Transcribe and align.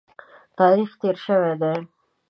تاریخ 0.57 0.89
تېر 1.01 1.15
شوی 1.25 1.53
دی. 1.61 1.73